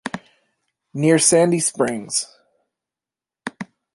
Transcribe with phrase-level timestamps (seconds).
[0.95, 2.25] Near Sandy Springs.